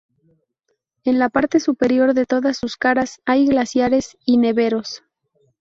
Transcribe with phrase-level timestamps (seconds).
[1.03, 5.03] En la parte superior de todas sus caras hay glaciares y neveros.